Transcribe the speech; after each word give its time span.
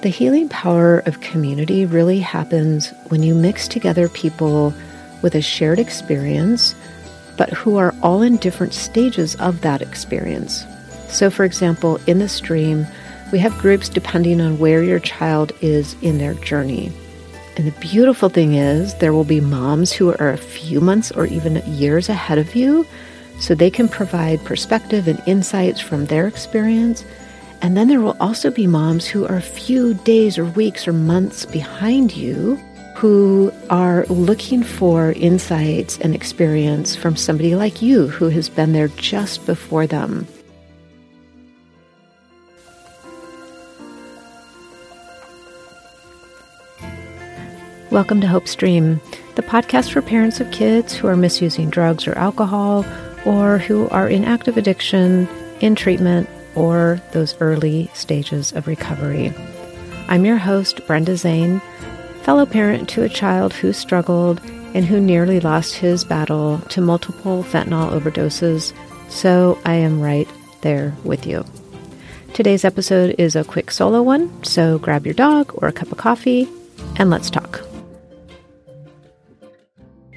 The 0.00 0.10
healing 0.10 0.48
power 0.48 1.00
of 1.06 1.20
community 1.20 1.84
really 1.84 2.20
happens 2.20 2.90
when 3.08 3.24
you 3.24 3.34
mix 3.34 3.66
together 3.66 4.08
people 4.08 4.72
with 5.22 5.34
a 5.34 5.42
shared 5.42 5.80
experience, 5.80 6.76
but 7.36 7.50
who 7.50 7.78
are 7.78 7.92
all 8.00 8.22
in 8.22 8.36
different 8.36 8.74
stages 8.74 9.34
of 9.36 9.62
that 9.62 9.82
experience. 9.82 10.64
So, 11.08 11.30
for 11.30 11.44
example, 11.44 11.98
in 12.06 12.20
the 12.20 12.28
stream, 12.28 12.86
we 13.32 13.40
have 13.40 13.58
groups 13.58 13.88
depending 13.88 14.40
on 14.40 14.60
where 14.60 14.84
your 14.84 15.00
child 15.00 15.50
is 15.62 15.96
in 16.00 16.18
their 16.18 16.34
journey. 16.34 16.92
And 17.56 17.66
the 17.66 17.80
beautiful 17.80 18.28
thing 18.28 18.54
is, 18.54 18.94
there 18.98 19.12
will 19.12 19.24
be 19.24 19.40
moms 19.40 19.92
who 19.92 20.14
are 20.14 20.30
a 20.30 20.38
few 20.38 20.80
months 20.80 21.10
or 21.10 21.26
even 21.26 21.56
years 21.66 22.08
ahead 22.08 22.38
of 22.38 22.54
you, 22.54 22.86
so 23.40 23.52
they 23.52 23.70
can 23.70 23.88
provide 23.88 24.44
perspective 24.44 25.08
and 25.08 25.20
insights 25.26 25.80
from 25.80 26.06
their 26.06 26.28
experience. 26.28 27.04
And 27.60 27.76
then 27.76 27.88
there 27.88 28.00
will 28.00 28.16
also 28.20 28.50
be 28.50 28.68
moms 28.68 29.06
who 29.06 29.26
are 29.26 29.36
a 29.36 29.42
few 29.42 29.94
days 29.94 30.38
or 30.38 30.44
weeks 30.44 30.86
or 30.86 30.92
months 30.92 31.44
behind 31.44 32.16
you 32.16 32.54
who 32.94 33.52
are 33.68 34.06
looking 34.06 34.62
for 34.62 35.12
insights 35.12 35.98
and 35.98 36.14
experience 36.14 36.94
from 36.94 37.16
somebody 37.16 37.56
like 37.56 37.82
you 37.82 38.06
who 38.08 38.28
has 38.28 38.48
been 38.48 38.72
there 38.72 38.88
just 38.88 39.44
before 39.44 39.86
them. 39.88 40.26
Welcome 47.90 48.20
to 48.20 48.28
Hope 48.28 48.46
Stream, 48.46 49.00
the 49.34 49.42
podcast 49.42 49.90
for 49.90 50.02
parents 50.02 50.40
of 50.40 50.50
kids 50.52 50.92
who 50.92 51.08
are 51.08 51.16
misusing 51.16 51.70
drugs 51.70 52.06
or 52.06 52.16
alcohol, 52.16 52.84
or 53.26 53.58
who 53.58 53.88
are 53.88 54.08
in 54.08 54.24
active 54.24 54.56
addiction, 54.56 55.28
in 55.60 55.74
treatment, 55.74 56.28
or 56.58 57.00
those 57.12 57.36
early 57.40 57.88
stages 57.94 58.52
of 58.52 58.66
recovery. 58.66 59.32
I'm 60.08 60.24
your 60.24 60.38
host, 60.38 60.84
Brenda 60.86 61.16
Zane, 61.16 61.60
fellow 62.22 62.44
parent 62.44 62.88
to 62.90 63.04
a 63.04 63.08
child 63.08 63.52
who 63.52 63.72
struggled 63.72 64.40
and 64.74 64.84
who 64.84 65.00
nearly 65.00 65.40
lost 65.40 65.76
his 65.76 66.04
battle 66.04 66.58
to 66.70 66.80
multiple 66.80 67.44
fentanyl 67.44 67.92
overdoses, 67.92 68.72
so 69.08 69.58
I 69.64 69.74
am 69.74 70.00
right 70.00 70.28
there 70.60 70.94
with 71.04 71.26
you. 71.26 71.44
Today's 72.34 72.64
episode 72.64 73.14
is 73.18 73.36
a 73.36 73.44
quick 73.44 73.70
solo 73.70 74.02
one, 74.02 74.44
so 74.44 74.78
grab 74.78 75.06
your 75.06 75.14
dog 75.14 75.52
or 75.54 75.68
a 75.68 75.72
cup 75.72 75.92
of 75.92 75.98
coffee 75.98 76.48
and 76.96 77.08
let's 77.08 77.30
talk. 77.30 77.62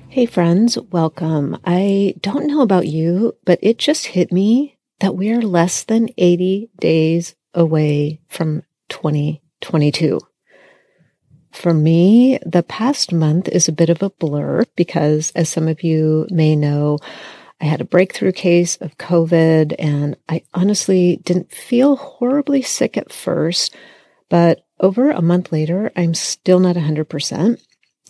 Hey, 0.10 0.26
friends, 0.26 0.78
welcome. 0.92 1.58
I 1.64 2.16
don't 2.20 2.48
know 2.48 2.62
about 2.62 2.88
you, 2.88 3.38
but 3.46 3.60
it 3.62 3.78
just 3.78 4.08
hit 4.08 4.32
me 4.32 4.78
that 5.02 5.16
we 5.16 5.32
are 5.32 5.42
less 5.42 5.84
than 5.84 6.10
80 6.18 6.70
days 6.80 7.36
away 7.56 8.22
from 8.30 8.62
2022. 8.90 10.20
For 11.52 11.74
me, 11.74 12.38
the 12.46 12.62
past 12.64 13.12
month 13.12 13.50
is 13.50 13.68
a 13.68 13.74
bit 13.74 13.90
of 13.90 14.04
a 14.04 14.12
blur 14.12 14.64
because, 14.76 15.32
as 15.36 15.50
some 15.50 15.68
of 15.68 15.84
you 15.84 16.28
may 16.30 16.56
know, 16.56 17.00
I 17.60 17.66
had 17.66 17.82
a 17.82 17.86
breakthrough 17.86 18.32
case 18.32 18.78
of 18.78 18.98
COVID 19.00 19.76
and 19.80 20.18
I 20.30 20.44
honestly 20.54 21.20
didn't 21.24 21.52
feel 21.52 21.96
horribly 21.96 22.62
sick 22.62 22.96
at 22.96 23.12
first, 23.12 23.76
but 24.30 24.66
over 24.80 25.10
a 25.10 25.22
month 25.22 25.52
later, 25.52 25.92
I'm 25.96 26.14
still 26.14 26.60
not 26.60 26.76
100%. 26.76 27.60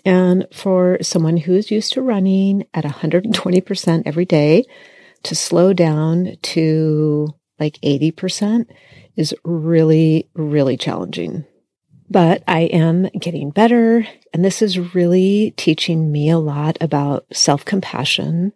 And 0.03 0.45
for 0.53 0.97
someone 1.01 1.37
who's 1.37 1.71
used 1.71 1.93
to 1.93 2.01
running 2.01 2.65
at 2.73 2.83
120% 2.83 4.03
every 4.05 4.25
day, 4.25 4.65
to 5.23 5.35
slow 5.35 5.73
down 5.73 6.37
to 6.41 7.33
like 7.59 7.77
80% 7.81 8.65
is 9.15 9.35
really, 9.43 10.29
really 10.33 10.77
challenging. 10.77 11.45
But 12.09 12.43
I 12.47 12.61
am 12.61 13.03
getting 13.17 13.51
better. 13.51 14.05
And 14.33 14.43
this 14.43 14.61
is 14.61 14.95
really 14.95 15.53
teaching 15.55 16.11
me 16.11 16.29
a 16.29 16.37
lot 16.37 16.77
about 16.81 17.25
self 17.31 17.63
compassion 17.63 18.51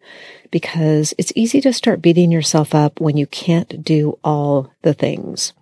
because 0.52 1.14
it's 1.18 1.32
easy 1.36 1.62
to 1.62 1.72
start 1.72 2.02
beating 2.02 2.32
yourself 2.32 2.76
up 2.76 3.00
when 3.00 3.16
you 3.16 3.28
can't 3.28 3.84
do 3.84 4.20
all 4.24 4.72
the 4.82 4.94
things. 4.94 5.54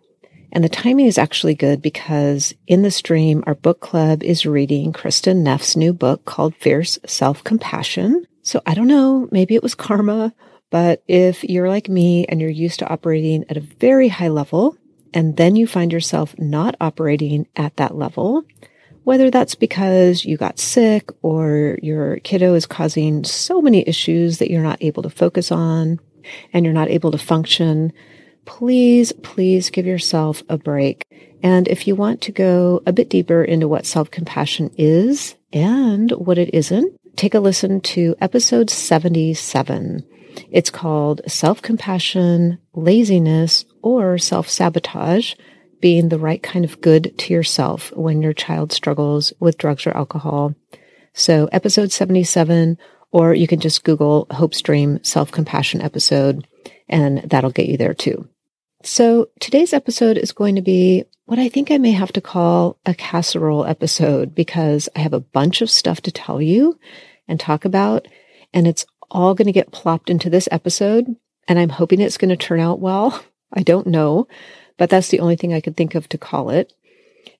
And 0.52 0.64
the 0.64 0.70
timing 0.70 1.08
is 1.08 1.18
actually 1.18 1.56
good 1.56 1.82
because 1.82 2.54
in 2.68 2.84
the 2.84 2.92
stream, 2.92 3.44
our 3.46 3.56
book 3.56 3.80
club 3.80 4.24
is 4.24 4.46
reading 4.46 4.94
Kristin 4.94 5.38
Neff's 5.38 5.76
new 5.76 5.94
book 5.94 6.26
called 6.26 6.56
Fierce 6.56 7.00
Self 7.06 7.44
Compassion. 7.44 8.26
So 8.44 8.62
I 8.66 8.76
don't 8.76 8.88
know, 8.88 9.28
maybe 9.32 9.56
it 9.56 9.64
was 9.64 9.74
karma, 9.74 10.34
but 10.74 11.04
if 11.08 11.44
you're 11.44 11.70
like 11.70 11.88
me 11.88 12.26
and 12.26 12.42
you're 12.42 12.50
used 12.50 12.80
to 12.80 12.90
operating 12.90 13.46
at 13.48 13.58
a 13.58 13.68
very 13.80 14.08
high 14.08 14.30
level, 14.30 14.76
and 15.14 15.38
then 15.38 15.56
you 15.56 15.68
find 15.68 15.94
yourself 15.94 16.34
not 16.40 16.76
operating 16.82 17.46
at 17.56 17.78
that 17.78 17.96
level, 17.96 18.44
whether 19.04 19.30
that's 19.30 19.54
because 19.54 20.26
you 20.26 20.36
got 20.36 20.58
sick 20.58 21.12
or 21.22 21.78
your 21.84 22.18
kiddo 22.22 22.56
is 22.56 22.66
causing 22.66 23.24
so 23.24 23.62
many 23.62 23.88
issues 23.88 24.40
that 24.40 24.50
you're 24.50 24.64
not 24.64 24.82
able 24.82 25.04
to 25.04 25.12
focus 25.12 25.52
on 25.52 26.00
and 26.54 26.66
you're 26.66 26.74
not 26.74 26.90
able 26.90 27.12
to 27.12 27.20
function 27.20 27.94
please, 28.46 29.14
please 29.22 29.70
give 29.70 29.86
yourself 29.86 30.42
a 30.50 30.58
break. 30.58 31.06
And 31.44 31.68
if 31.68 31.88
you 31.88 31.96
want 31.96 32.20
to 32.22 32.32
go 32.32 32.82
a 32.86 32.92
bit 32.92 33.10
deeper 33.10 33.44
into 33.44 33.68
what 33.68 33.86
self 33.86 34.10
compassion 34.10 34.72
is 34.76 35.36
and 35.54 36.12
what 36.12 36.40
it 36.40 36.50
isn't, 36.52 37.00
take 37.16 37.36
a 37.36 37.40
listen 37.40 37.80
to 37.82 38.16
episode 38.20 38.70
77. 38.70 40.04
It's 40.52 40.70
called 40.70 41.22
Self 41.28 41.62
Compassion, 41.62 42.60
Laziness, 42.74 43.66
or 43.82 44.18
Self 44.18 44.50
Sabotage 44.50 45.36
Being 45.82 46.10
the 46.10 46.20
Right 46.20 46.42
Kind 46.42 46.66
of 46.66 46.82
Good 46.82 47.18
to 47.20 47.34
Yourself 47.34 47.92
When 47.96 48.22
Your 48.22 48.34
Child 48.34 48.72
Struggles 48.72 49.34
with 49.40 49.58
Drugs 49.58 49.88
or 49.88 49.96
Alcohol. 49.96 50.56
So, 51.14 51.48
episode 51.52 51.92
77, 51.92 52.78
or 53.12 53.34
you 53.34 53.48
can 53.48 53.60
just 53.60 53.84
Google 53.84 54.28
Hope 54.32 54.54
Stream 54.54 55.04
Self 55.04 55.32
Compassion 55.32 55.82
episode, 55.82 56.48
and 56.90 57.20
that'll 57.30 57.52
get 57.52 57.68
you 57.68 57.78
there 57.78 57.94
too. 57.94 58.28
So 58.84 59.30
today's 59.40 59.72
episode 59.72 60.18
is 60.18 60.34
going 60.34 60.56
to 60.56 60.62
be 60.62 61.06
what 61.26 61.40
I 61.40 61.48
think 61.48 61.72
I 61.72 61.78
may 61.78 61.92
have 61.92 62.12
to 62.14 62.22
call 62.22 62.78
a 62.86 62.94
casserole 62.94 63.66
episode 63.66 64.36
because 64.36 64.90
I 64.94 65.00
have 65.00 65.14
a 65.14 65.22
bunch 65.22 65.62
of 65.62 65.70
stuff 65.70 66.02
to 66.02 66.12
tell 66.12 66.42
you 66.42 66.78
and 67.26 67.40
talk 67.40 67.64
about, 67.64 68.10
and 68.54 68.68
it's 68.68 68.86
all 69.12 69.36
going 69.36 69.48
to 69.48 69.52
get 69.52 69.72
plopped 69.72 70.10
into 70.10 70.30
this 70.30 70.50
episode. 70.52 71.16
And 71.48 71.60
I'm 71.60 71.70
hoping 71.70 72.00
it's 72.00 72.18
going 72.18 72.30
to 72.30 72.38
turn 72.38 72.60
out 72.60 72.80
well. 72.80 73.24
I 73.54 73.62
don't 73.62 73.88
know, 73.88 74.28
but 74.78 74.90
that's 74.90 75.10
the 75.10 75.20
only 75.20 75.36
thing 75.36 75.54
I 75.54 75.62
could 75.62 75.78
think 75.78 75.94
of 75.94 76.10
to 76.10 76.18
call 76.18 76.50
it. 76.50 76.74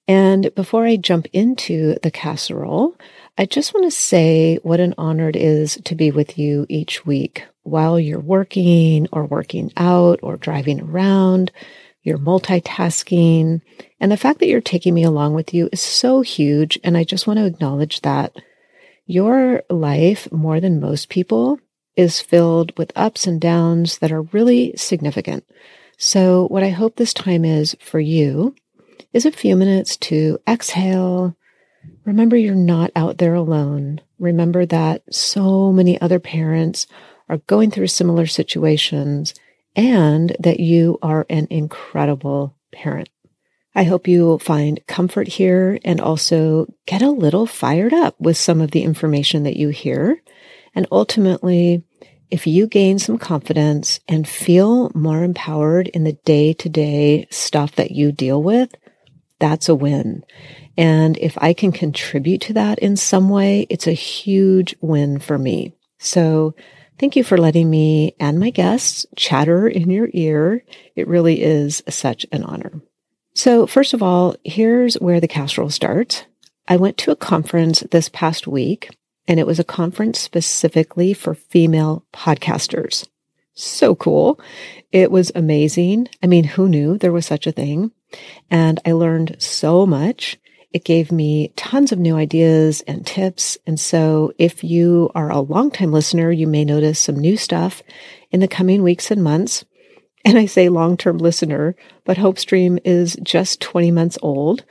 And 0.08 0.54
before 0.54 0.86
I 0.86 0.98
jump 0.98 1.28
into 1.34 1.96
the 2.04 2.12
casserole, 2.12 2.96
I 3.38 3.46
just 3.46 3.74
want 3.74 3.86
to 3.86 3.92
say 3.92 4.58
what 4.58 4.80
an 4.80 4.94
honor 4.98 5.30
it 5.30 5.36
is 5.36 5.80
to 5.86 5.96
be 5.96 6.12
with 6.12 6.38
you 6.38 6.66
each 6.70 7.06
week 7.06 7.46
while 7.64 8.00
you're 8.00 8.20
working 8.20 9.08
or 9.12 9.26
working 9.26 9.72
out 9.78 10.20
or 10.22 10.38
driving 10.38 10.82
around. 10.82 11.52
You're 12.04 12.18
multitasking. 12.20 13.62
And 14.00 14.12
the 14.12 14.18
fact 14.18 14.40
that 14.40 14.48
you're 14.48 14.62
taking 14.62 14.94
me 14.94 15.04
along 15.04 15.34
with 15.34 15.54
you 15.54 15.70
is 15.72 15.82
so 15.82 16.22
huge. 16.22 16.78
And 16.84 16.98
I 16.98 17.06
just 17.06 17.26
want 17.26 17.40
to 17.40 17.46
acknowledge 17.46 18.02
that 18.02 18.36
your 19.06 19.64
life, 19.70 20.32
more 20.32 20.60
than 20.60 20.80
most 20.80 21.10
people, 21.10 21.60
is 21.96 22.22
filled 22.22 22.78
with 22.78 22.92
ups 22.96 23.28
and 23.28 23.40
downs 23.40 24.00
that 24.00 24.12
are 24.12 24.24
really 24.24 24.74
significant. 24.76 25.46
So, 25.98 26.48
what 26.48 26.64
I 26.64 26.70
hope 26.70 26.96
this 26.96 27.14
time 27.14 27.46
is 27.46 27.76
for 27.80 28.00
you 28.00 28.56
is 29.14 29.26
a 29.26 29.32
few 29.32 29.56
minutes 29.56 29.96
to 29.98 30.40
exhale. 30.48 31.36
Remember, 32.06 32.36
you're 32.36 32.56
not 32.56 32.92
out 32.96 33.20
there 33.20 33.36
alone. 33.36 34.02
Remember 34.20 34.66
that 34.66 35.04
so 35.14 35.72
many 35.72 36.00
other 36.02 36.20
parents 36.20 36.88
are 37.30 37.38
going 37.38 37.72
through 37.72 37.88
similar 37.88 38.26
situations 38.26 39.34
and 39.76 40.36
that 40.40 40.60
you 40.60 40.98
are 41.02 41.26
an 41.30 41.48
incredible 41.50 42.56
parent. 42.72 43.10
I 43.76 43.84
hope 43.84 44.08
you 44.08 44.38
find 44.38 44.86
comfort 44.88 45.28
here 45.28 45.80
and 45.84 46.00
also 46.00 46.68
get 46.86 47.02
a 47.02 47.10
little 47.10 47.48
fired 47.48 47.94
up 47.94 48.20
with 48.20 48.38
some 48.38 48.62
of 48.62 48.72
the 48.72 48.84
information 48.84 49.44
that 49.44 49.58
you 49.58 49.70
hear. 49.70 50.22
And 50.76 50.88
ultimately, 50.92 51.84
if 52.30 52.46
you 52.48 52.68
gain 52.68 53.00
some 53.00 53.18
confidence 53.18 54.00
and 54.08 54.28
feel 54.28 54.92
more 54.94 55.24
empowered 55.24 55.88
in 55.88 56.04
the 56.04 56.14
day 56.26 56.54
to 56.54 56.70
day 56.70 57.28
stuff 57.32 57.76
that 57.76 57.92
you 57.92 58.12
deal 58.12 58.42
with, 58.42 58.74
that's 59.40 59.70
a 59.70 59.76
win. 59.76 60.24
And 60.78 61.18
if 61.18 61.38
I 61.40 61.54
can 61.54 61.72
contribute 61.72 62.42
to 62.42 62.54
that 62.54 62.80
in 62.80 62.96
some 62.96 63.30
way, 63.30 63.68
it's 63.70 63.88
a 63.88 63.94
huge 63.94 64.76
win 64.82 65.20
for 65.20 65.38
me. 65.38 65.76
So 66.00 66.56
thank 67.00 67.16
you 67.16 67.24
for 67.24 67.38
letting 67.38 67.70
me 67.70 68.16
and 68.20 68.40
my 68.40 68.50
guests 68.50 69.06
chatter 69.16 69.68
in 69.68 69.90
your 69.90 70.10
ear. 70.14 70.64
It 70.96 71.08
really 71.08 71.42
is 71.42 71.84
such 71.90 72.26
an 72.32 72.44
honor. 72.44 72.82
So 73.34 73.66
first 73.66 73.94
of 73.94 74.04
all, 74.04 74.36
here's 74.44 74.96
where 74.96 75.20
the 75.20 75.28
casserole 75.28 75.70
starts. 75.70 76.26
I 76.68 76.78
went 76.78 76.98
to 77.00 77.12
a 77.12 77.16
conference 77.16 77.82
this 77.92 78.10
past 78.10 78.48
week 78.48 78.90
and 79.28 79.40
it 79.40 79.48
was 79.48 79.60
a 79.60 79.64
conference 79.64 80.20
specifically 80.20 81.14
for 81.14 81.34
female 81.34 82.06
podcasters. 82.14 83.08
so 83.56 83.94
cool. 83.96 84.40
It 84.92 85.12
was 85.12 85.32
amazing. 85.36 86.10
I 86.24 86.28
mean, 86.28 86.44
who 86.44 86.68
knew 86.68 86.98
there 86.98 87.12
was 87.12 87.26
such 87.26 87.46
a 87.46 87.52
thing? 87.52 87.92
And 88.50 88.80
I 88.86 88.94
learned 88.94 89.36
so 89.40 89.86
much. 89.86 90.40
It 90.72 90.84
gave 90.84 91.12
me 91.12 91.50
tons 91.56 91.92
of 91.92 92.00
new 92.00 92.16
ideas 92.16 92.82
and 92.88 93.06
tips. 93.06 93.60
And 93.68 93.80
so 93.80 94.34
if 94.40 94.64
you 94.64 95.12
are 95.14 95.30
a 95.32 95.40
longtime 95.40 95.92
listener, 95.92 96.32
you 96.32 96.48
may 96.48 96.66
notice 96.66 97.00
some 97.00 97.20
new 97.20 97.38
stuff 97.38 97.84
in 98.32 98.40
the 98.40 98.48
coming 98.48 98.82
weeks 98.82 99.12
and 99.12 99.24
months. 99.24 99.66
And 100.26 100.38
I 100.38 100.46
say 100.46 100.70
long 100.70 100.98
term 100.98 101.18
listener, 101.18 101.76
but 102.06 102.18
Hopestream 102.18 102.80
is 102.86 103.18
just 103.24 103.62
20 103.62 103.92
months 103.92 104.18
old. 104.22 104.64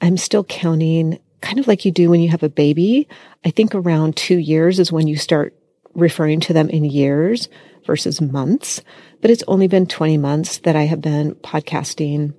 I'm 0.00 0.16
still 0.16 0.44
counting 0.44 1.18
kind 1.40 1.58
of 1.58 1.66
like 1.66 1.84
you 1.84 1.90
do 1.90 2.10
when 2.10 2.20
you 2.20 2.28
have 2.30 2.42
a 2.42 2.48
baby. 2.48 3.08
I 3.44 3.50
think 3.50 3.74
around 3.74 4.16
two 4.16 4.38
years 4.38 4.78
is 4.78 4.92
when 4.92 5.06
you 5.06 5.16
start 5.16 5.54
referring 5.94 6.40
to 6.40 6.52
them 6.52 6.68
in 6.68 6.84
years 6.84 7.48
versus 7.86 8.20
months. 8.20 8.82
But 9.20 9.30
it's 9.30 9.44
only 9.48 9.68
been 9.68 9.86
20 9.86 10.18
months 10.18 10.58
that 10.58 10.76
I 10.76 10.82
have 10.82 11.00
been 11.00 11.34
podcasting. 11.36 12.34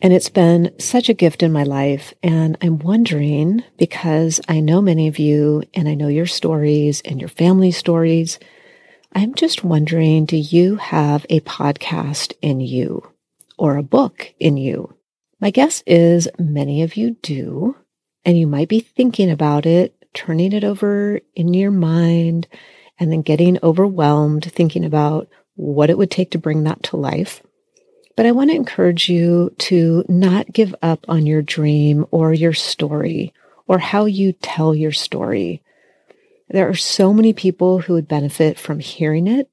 And 0.00 0.12
it's 0.12 0.28
been 0.28 0.72
such 0.78 1.08
a 1.08 1.14
gift 1.14 1.42
in 1.42 1.52
my 1.52 1.64
life. 1.64 2.14
And 2.22 2.56
I'm 2.62 2.78
wondering 2.78 3.62
because 3.78 4.40
I 4.48 4.60
know 4.60 4.80
many 4.80 5.08
of 5.08 5.18
you 5.18 5.62
and 5.74 5.88
I 5.88 5.94
know 5.94 6.08
your 6.08 6.26
stories 6.26 7.00
and 7.04 7.20
your 7.20 7.28
family 7.28 7.70
stories. 7.72 8.38
I'm 9.14 9.34
just 9.34 9.64
wondering 9.64 10.26
do 10.26 10.36
you 10.36 10.76
have 10.76 11.24
a 11.30 11.40
podcast 11.40 12.34
in 12.42 12.60
you 12.60 13.10
or 13.56 13.76
a 13.76 13.82
book 13.82 14.34
in 14.38 14.56
you? 14.56 14.94
My 15.40 15.50
guess 15.50 15.82
is 15.86 16.28
many 16.38 16.82
of 16.82 16.96
you 16.96 17.16
do. 17.22 17.76
And 18.24 18.38
you 18.38 18.46
might 18.46 18.68
be 18.68 18.80
thinking 18.80 19.30
about 19.30 19.64
it, 19.64 19.94
turning 20.12 20.52
it 20.52 20.64
over 20.64 21.20
in 21.34 21.54
your 21.54 21.70
mind, 21.70 22.46
and 22.98 23.10
then 23.10 23.22
getting 23.22 23.58
overwhelmed 23.62 24.44
thinking 24.52 24.84
about 24.84 25.28
what 25.54 25.90
it 25.90 25.96
would 25.96 26.10
take 26.10 26.32
to 26.32 26.38
bring 26.38 26.64
that 26.64 26.82
to 26.84 26.96
life. 26.96 27.42
But 28.16 28.26
I 28.26 28.32
want 28.32 28.50
to 28.50 28.56
encourage 28.56 29.08
you 29.08 29.54
to 29.58 30.04
not 30.08 30.52
give 30.52 30.74
up 30.82 31.04
on 31.08 31.24
your 31.24 31.40
dream 31.40 32.04
or 32.10 32.34
your 32.34 32.52
story 32.52 33.32
or 33.66 33.78
how 33.78 34.06
you 34.06 34.32
tell 34.32 34.74
your 34.74 34.92
story. 34.92 35.62
There 36.50 36.68
are 36.68 36.74
so 36.74 37.12
many 37.12 37.32
people 37.32 37.80
who 37.80 37.94
would 37.94 38.08
benefit 38.08 38.58
from 38.58 38.80
hearing 38.80 39.26
it. 39.26 39.50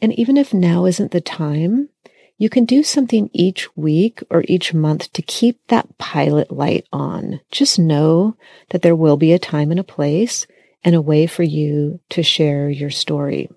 And 0.00 0.12
even 0.18 0.36
if 0.36 0.54
now 0.54 0.86
isn't 0.86 1.10
the 1.10 1.20
time, 1.20 1.88
you 2.36 2.48
can 2.48 2.64
do 2.64 2.84
something 2.84 3.30
each 3.32 3.76
week 3.76 4.22
or 4.30 4.44
each 4.46 4.72
month 4.72 5.12
to 5.12 5.22
keep 5.22 5.58
that 5.66 5.98
pilot 5.98 6.52
light 6.52 6.86
on. 6.92 7.40
Just 7.50 7.80
know 7.80 8.36
that 8.70 8.82
there 8.82 8.94
will 8.94 9.16
be 9.16 9.32
a 9.32 9.40
time 9.40 9.72
and 9.72 9.80
a 9.80 9.84
place 9.84 10.46
and 10.84 10.94
a 10.94 11.00
way 11.00 11.26
for 11.26 11.42
you 11.42 11.98
to 12.10 12.22
share 12.22 12.70
your 12.70 12.90
story. 12.90 13.50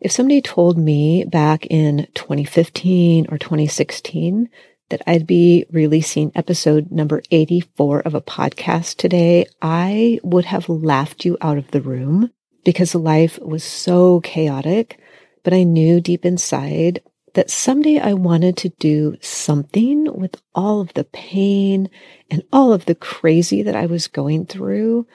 If 0.00 0.10
somebody 0.12 0.40
told 0.40 0.78
me 0.78 1.24
back 1.24 1.66
in 1.66 2.08
2015 2.14 3.26
or 3.28 3.36
2016 3.36 4.48
that 4.90 5.02
I'd 5.06 5.26
be 5.26 5.66
releasing 5.70 6.32
episode 6.34 6.90
number 6.90 7.22
84 7.30 8.00
of 8.00 8.14
a 8.14 8.20
podcast 8.20 8.96
today, 8.96 9.46
I 9.62 10.20
would 10.22 10.44
have 10.46 10.68
laughed 10.68 11.24
you 11.24 11.36
out 11.40 11.58
of 11.58 11.70
the 11.70 11.80
room 11.80 12.30
because 12.64 12.94
life 12.94 13.38
was 13.40 13.64
so 13.64 14.20
chaotic. 14.20 14.98
But 15.42 15.52
I 15.52 15.62
knew 15.62 16.00
deep 16.00 16.24
inside 16.24 17.02
that 17.34 17.50
someday 17.50 17.98
I 17.98 18.14
wanted 18.14 18.56
to 18.58 18.70
do 18.70 19.16
something 19.20 20.12
with 20.12 20.40
all 20.54 20.80
of 20.80 20.94
the 20.94 21.04
pain 21.04 21.90
and 22.30 22.42
all 22.52 22.72
of 22.72 22.86
the 22.86 22.94
crazy 22.94 23.62
that 23.62 23.76
I 23.76 23.86
was 23.86 24.06
going 24.06 24.46
through. 24.46 25.06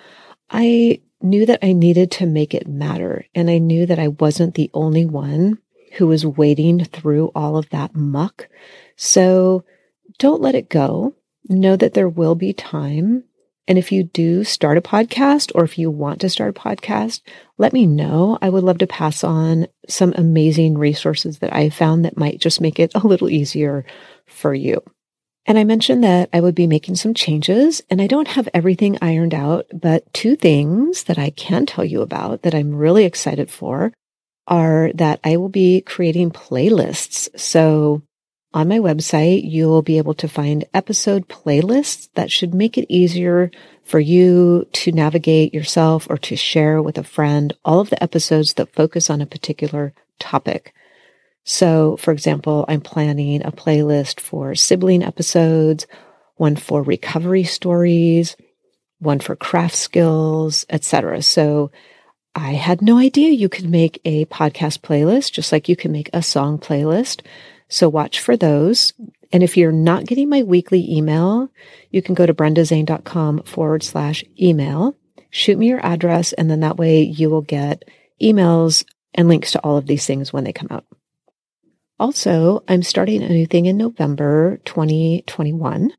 I 0.49 1.01
knew 1.21 1.45
that 1.45 1.59
I 1.63 1.73
needed 1.73 2.11
to 2.11 2.25
make 2.25 2.53
it 2.53 2.67
matter. 2.67 3.25
And 3.33 3.49
I 3.49 3.57
knew 3.57 3.85
that 3.85 3.99
I 3.99 4.09
wasn't 4.09 4.55
the 4.55 4.69
only 4.73 5.05
one 5.05 5.59
who 5.93 6.07
was 6.07 6.25
wading 6.25 6.85
through 6.85 7.31
all 7.35 7.57
of 7.57 7.69
that 7.69 7.95
muck. 7.95 8.47
So 8.95 9.63
don't 10.17 10.41
let 10.41 10.55
it 10.55 10.69
go. 10.69 11.15
Know 11.47 11.75
that 11.75 11.93
there 11.93 12.09
will 12.09 12.35
be 12.35 12.53
time 12.53 13.23
and 13.69 13.77
if 13.77 13.91
you 13.91 14.03
do 14.03 14.43
start 14.43 14.79
a 14.79 14.81
podcast 14.81 15.51
or 15.53 15.63
if 15.63 15.77
you 15.77 15.91
want 15.91 16.21
to 16.21 16.29
start 16.29 16.57
a 16.57 16.59
podcast, 16.59 17.21
let 17.59 17.71
me 17.71 17.85
know. 17.85 18.35
I 18.41 18.49
would 18.49 18.63
love 18.63 18.79
to 18.79 18.87
pass 18.87 19.23
on 19.23 19.67
some 19.87 20.11
amazing 20.17 20.75
resources 20.75 21.37
that 21.37 21.55
I 21.55 21.69
found 21.69 22.03
that 22.03 22.17
might 22.17 22.41
just 22.41 22.61
make 22.61 22.79
it 22.79 22.91
a 22.95 23.05
little 23.05 23.29
easier 23.29 23.85
for 24.25 24.55
you. 24.55 24.81
And 25.45 25.59
I 25.59 25.65
mentioned 25.65 26.03
that 26.03 26.29
I 26.33 26.41
would 26.41 26.55
be 26.55 26.65
making 26.65 26.95
some 26.95 27.13
changes 27.13 27.79
and 27.91 28.01
I 28.01 28.07
don't 28.07 28.29
have 28.29 28.49
everything 28.55 28.97
ironed 29.03 29.35
out, 29.35 29.67
but 29.71 30.11
two 30.15 30.35
things 30.35 31.03
that 31.03 31.19
I 31.19 31.29
can 31.29 31.67
tell 31.67 31.85
you 31.85 32.01
about 32.01 32.41
that 32.41 32.55
I'm 32.55 32.73
really 32.73 33.05
excited 33.05 33.51
for 33.51 33.93
are 34.49 34.91
that 34.95 35.19
I 35.23 35.37
will 35.37 35.49
be 35.49 35.81
creating 35.81 36.31
playlists. 36.31 37.29
So 37.39 38.01
on 38.51 38.67
my 38.67 38.79
website, 38.79 39.43
you'll 39.45 39.83
be 39.83 39.99
able 39.99 40.15
to 40.15 40.27
find 40.27 40.65
episode 40.73 41.27
playlists 41.27 42.09
that 42.15 42.31
should 42.31 42.53
make 42.53 42.77
it 42.77 42.87
easier 42.89 43.51
for 43.83 43.99
you 43.99 44.67
to 44.73 44.91
navigate 44.91 45.53
yourself 45.53 46.07
or 46.09 46.17
to 46.17 46.35
share 46.35 46.81
with 46.81 46.97
a 46.97 47.03
friend 47.03 47.53
all 47.63 47.79
of 47.79 47.91
the 47.91 48.01
episodes 48.01 48.55
that 48.55 48.73
focus 48.73 49.09
on 49.09 49.21
a 49.21 49.27
particular 49.27 49.93
topic. 50.19 50.73
So, 51.43 51.95
for 51.97 52.11
example, 52.11 52.65
I'm 52.67 52.81
planning 52.81 53.43
a 53.45 53.51
playlist 53.51 54.19
for 54.19 54.55
sibling 54.55 55.03
episodes, 55.03 55.85
one 56.35 56.55
for 56.55 56.81
recovery 56.81 57.43
stories, 57.43 58.35
one 58.99 59.19
for 59.19 59.35
craft 59.35 59.75
skills, 59.75 60.65
etc. 60.69 61.21
So, 61.21 61.71
I 62.35 62.53
had 62.53 62.81
no 62.81 62.97
idea 62.97 63.31
you 63.31 63.49
could 63.49 63.69
make 63.69 63.99
a 64.05 64.25
podcast 64.25 64.79
playlist 64.79 65.31
just 65.31 65.51
like 65.51 65.67
you 65.67 65.75
can 65.75 65.91
make 65.91 66.09
a 66.13 66.21
song 66.21 66.59
playlist. 66.59 67.21
So 67.67 67.89
watch 67.89 68.19
for 68.19 68.37
those. 68.37 68.93
And 69.31 69.43
if 69.43 69.57
you're 69.57 69.71
not 69.71 70.05
getting 70.05 70.29
my 70.29 70.43
weekly 70.43 70.89
email, 70.91 71.51
you 71.91 72.01
can 72.01 72.15
go 72.15 72.25
to 72.25 72.33
brendazane.com 72.33 73.43
forward 73.43 73.83
slash 73.83 74.23
email, 74.39 74.95
shoot 75.29 75.57
me 75.57 75.67
your 75.67 75.85
address, 75.85 76.33
and 76.33 76.49
then 76.49 76.61
that 76.61 76.77
way 76.77 77.01
you 77.01 77.29
will 77.29 77.41
get 77.41 77.83
emails 78.21 78.85
and 79.13 79.27
links 79.27 79.51
to 79.51 79.59
all 79.59 79.77
of 79.77 79.85
these 79.85 80.05
things 80.05 80.33
when 80.33 80.43
they 80.43 80.53
come 80.53 80.67
out. 80.71 80.85
Also, 81.99 82.63
I'm 82.67 82.81
starting 82.81 83.21
a 83.21 83.29
new 83.29 83.45
thing 83.45 83.65
in 83.65 83.77
November 83.77 84.57
2021 84.65 85.93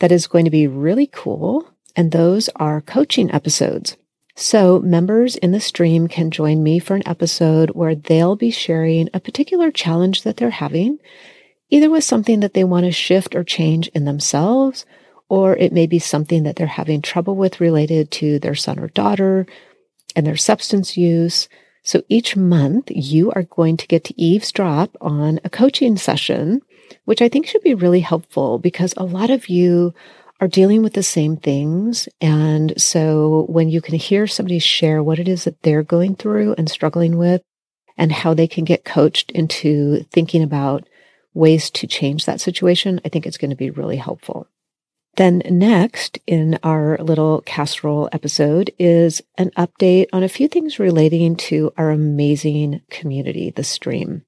that 0.00 0.12
is 0.12 0.26
going 0.26 0.44
to 0.44 0.50
be 0.50 0.66
really 0.66 1.06
cool. 1.06 1.70
And 1.94 2.10
those 2.10 2.48
are 2.56 2.80
coaching 2.80 3.30
episodes. 3.30 3.96
So 4.36 4.80
members 4.80 5.36
in 5.36 5.52
the 5.52 5.60
stream 5.60 6.08
can 6.08 6.32
join 6.32 6.62
me 6.62 6.80
for 6.80 6.96
an 6.96 7.06
episode 7.06 7.70
where 7.70 7.94
they'll 7.94 8.34
be 8.34 8.50
sharing 8.50 9.08
a 9.14 9.20
particular 9.20 9.70
challenge 9.70 10.22
that 10.22 10.36
they're 10.36 10.50
having, 10.50 10.98
either 11.70 11.88
with 11.88 12.02
something 12.02 12.40
that 12.40 12.52
they 12.52 12.64
want 12.64 12.84
to 12.84 12.92
shift 12.92 13.36
or 13.36 13.44
change 13.44 13.88
in 13.88 14.04
themselves, 14.04 14.86
or 15.28 15.56
it 15.56 15.72
may 15.72 15.86
be 15.86 16.00
something 16.00 16.42
that 16.42 16.56
they're 16.56 16.66
having 16.66 17.00
trouble 17.00 17.36
with 17.36 17.60
related 17.60 18.10
to 18.10 18.40
their 18.40 18.56
son 18.56 18.78
or 18.80 18.88
daughter 18.88 19.46
and 20.16 20.26
their 20.26 20.36
substance 20.36 20.96
use. 20.96 21.48
So 21.84 22.02
each 22.08 22.36
month 22.36 22.90
you 22.90 23.30
are 23.32 23.44
going 23.44 23.76
to 23.76 23.86
get 23.86 24.04
to 24.04 24.20
eavesdrop 24.20 24.96
on 25.00 25.38
a 25.44 25.50
coaching 25.50 25.96
session, 25.96 26.62
which 27.04 27.22
I 27.22 27.28
think 27.28 27.46
should 27.46 27.62
be 27.62 27.74
really 27.74 28.00
helpful 28.00 28.58
because 28.58 28.94
a 28.96 29.04
lot 29.04 29.30
of 29.30 29.48
you 29.48 29.94
are 30.40 30.48
dealing 30.48 30.82
with 30.82 30.94
the 30.94 31.02
same 31.02 31.36
things. 31.36 32.08
And 32.20 32.80
so 32.80 33.46
when 33.48 33.68
you 33.68 33.80
can 33.80 33.94
hear 33.94 34.26
somebody 34.26 34.58
share 34.58 35.02
what 35.02 35.18
it 35.18 35.28
is 35.28 35.44
that 35.44 35.62
they're 35.62 35.82
going 35.82 36.16
through 36.16 36.54
and 36.58 36.68
struggling 36.68 37.16
with 37.16 37.42
and 37.96 38.10
how 38.10 38.34
they 38.34 38.48
can 38.48 38.64
get 38.64 38.84
coached 38.84 39.30
into 39.30 40.04
thinking 40.10 40.42
about 40.42 40.88
ways 41.32 41.70
to 41.70 41.86
change 41.86 42.24
that 42.24 42.40
situation, 42.40 43.00
I 43.04 43.08
think 43.08 43.26
it's 43.26 43.38
going 43.38 43.50
to 43.50 43.56
be 43.56 43.70
really 43.70 43.96
helpful. 43.96 44.48
Then 45.16 45.42
next 45.48 46.18
in 46.26 46.58
our 46.64 46.98
little 46.98 47.40
casserole 47.42 48.08
episode 48.10 48.72
is 48.78 49.22
an 49.38 49.50
update 49.56 50.08
on 50.12 50.24
a 50.24 50.28
few 50.28 50.48
things 50.48 50.80
relating 50.80 51.36
to 51.36 51.72
our 51.76 51.90
amazing 51.90 52.82
community, 52.90 53.50
the 53.50 53.62
stream. 53.62 54.24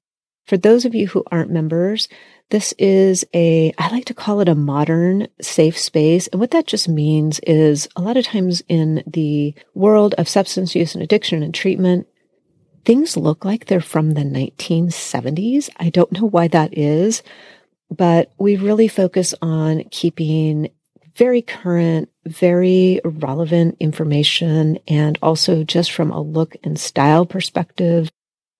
For 0.47 0.55
those 0.57 0.85
of 0.85 0.95
you 0.95 1.07
who 1.07 1.25
aren't 1.29 1.51
members, 1.51 2.07
this 2.51 2.73
is 2.79 3.25
a, 3.33 3.73
I 3.77 3.89
like 3.89 4.05
to 4.05 4.13
call 4.13 4.39
it 4.39 4.47
a 4.47 4.55
modern 4.55 5.27
safe 5.41 5.77
space. 5.77 6.27
And 6.27 6.39
what 6.39 6.51
that 6.51 6.65
just 6.65 6.87
means 6.87 7.39
is 7.39 7.89
a 7.97 8.01
lot 8.01 8.15
of 8.15 8.23
times 8.23 8.63
in 8.69 9.03
the 9.05 9.53
world 9.73 10.15
of 10.17 10.29
substance 10.29 10.73
use 10.73 10.95
and 10.95 11.03
addiction 11.03 11.43
and 11.43 11.53
treatment, 11.53 12.07
things 12.85 13.17
look 13.17 13.43
like 13.43 13.65
they're 13.65 13.81
from 13.81 14.11
the 14.11 14.21
1970s. 14.21 15.69
I 15.77 15.89
don't 15.89 16.13
know 16.13 16.25
why 16.25 16.47
that 16.47 16.77
is, 16.77 17.21
but 17.91 18.31
we 18.37 18.55
really 18.55 18.87
focus 18.87 19.35
on 19.41 19.83
keeping 19.91 20.69
very 21.15 21.41
current, 21.41 22.09
very 22.25 23.01
relevant 23.03 23.75
information. 23.81 24.79
And 24.87 25.19
also 25.21 25.65
just 25.65 25.91
from 25.91 26.11
a 26.11 26.21
look 26.21 26.55
and 26.63 26.79
style 26.79 27.25
perspective, 27.25 28.09